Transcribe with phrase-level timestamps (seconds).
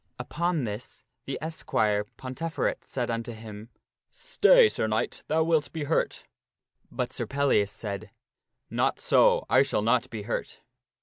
[0.17, 3.69] Upon this the esquire, Ponteferet, said unto him,"
[4.31, 6.23] Stay, Sir Knight, thou wilt be hurt."
[6.91, 8.09] But Sir Pellias said,"
[8.71, 10.61] Not so, I shall not be hurt."